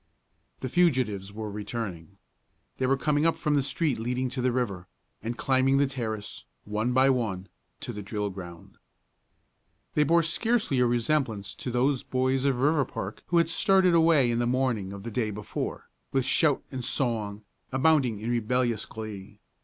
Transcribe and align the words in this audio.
The 0.61 0.67
fugitives 0.67 1.31
were 1.31 1.51
returning. 1.51 2.17
They 2.79 2.87
were 2.87 2.97
coming 2.97 3.23
up 3.23 3.35
from 3.35 3.53
the 3.53 3.61
street 3.61 3.99
leading 3.99 4.29
to 4.29 4.41
the 4.41 4.51
river, 4.51 4.87
and 5.21 5.37
climbing 5.37 5.77
the 5.77 5.85
terrace, 5.85 6.45
one 6.65 6.91
by 6.91 7.11
one, 7.11 7.49
to 7.81 7.93
the 7.93 8.01
drill 8.01 8.31
ground. 8.31 8.79
They 9.93 10.03
bore 10.03 10.23
scarcely 10.23 10.79
a 10.79 10.87
resemblance 10.87 11.53
to 11.53 11.69
those 11.69 12.01
boys 12.01 12.45
of 12.45 12.55
Riverpark 12.55 13.21
who 13.27 13.37
had 13.37 13.47
started 13.47 13.93
away 13.93 14.31
in 14.31 14.39
the 14.39 14.47
morning 14.47 14.91
of 14.91 15.03
the 15.03 15.11
day 15.11 15.29
before, 15.29 15.91
with 16.11 16.25
shout 16.25 16.63
and 16.71 16.83
song, 16.83 17.43
abounding 17.71 18.19
in 18.21 18.31
rebellious 18.31 18.87
glee. 18.87 19.39